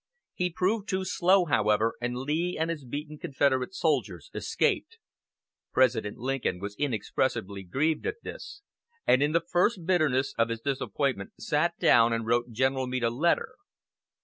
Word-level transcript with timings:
He 0.33 0.49
proved 0.49 0.89
too 0.89 1.05
slow, 1.05 1.45
however, 1.45 1.93
and 2.01 2.17
Lee 2.17 2.57
and 2.59 2.71
his 2.71 2.83
beaten 2.85 3.19
Confederate 3.19 3.75
soldiers 3.75 4.31
escaped. 4.33 4.97
President 5.71 6.17
Lincoln 6.17 6.57
was 6.59 6.75
inexpressibly 6.79 7.61
grieved 7.61 8.07
at 8.07 8.23
this, 8.23 8.63
and 9.05 9.21
in 9.21 9.31
the 9.31 9.45
first 9.47 9.85
bitterness 9.85 10.33
of 10.39 10.49
his 10.49 10.61
disappointment 10.61 11.33
sat 11.39 11.77
down 11.77 12.13
and 12.13 12.25
wrote 12.25 12.49
General 12.49 12.87
Meade 12.87 13.03
a 13.03 13.11
letter. 13.11 13.53